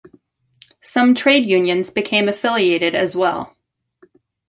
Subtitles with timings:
[0.81, 3.55] Some trade unions became affiliated as well.